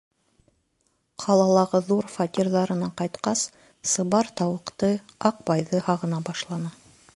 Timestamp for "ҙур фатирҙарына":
1.89-2.89